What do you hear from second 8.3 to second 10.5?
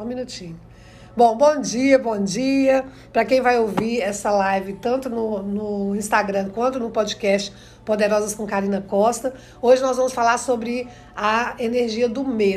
com Karina Costa. Hoje nós vamos falar